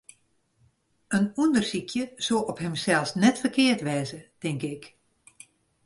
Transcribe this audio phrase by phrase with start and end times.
[1.17, 4.83] In ûndersykje soe op himsels net ferkeard wêze, tink ik.